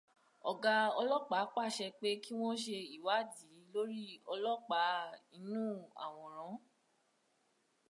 [0.49, 4.93] Ọ̀gá ọlọ́pàá pàṣẹ pé kí wọ́n ṣé ìwádìí lórí ọlọ́pàá
[5.37, 5.63] inú
[6.03, 6.51] àwòrán.